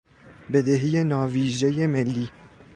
[0.53, 2.29] بدهی ناویژه ملی